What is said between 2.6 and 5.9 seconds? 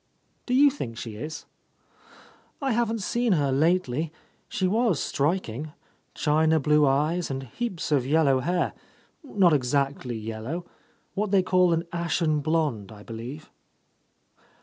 haven't seen her lately. She was striking,—